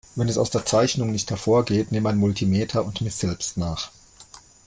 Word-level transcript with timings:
Wenn 0.15 0.27
es 0.29 0.39
aus 0.39 0.49
der 0.49 0.65
Zeichnung 0.65 1.11
nicht 1.11 1.29
hervorgeht, 1.29 1.91
nimm 1.91 2.07
ein 2.07 2.17
Multimeter 2.17 2.83
und 2.83 3.01
miss 3.01 3.19
selbst 3.19 3.57
nach. 3.57 3.91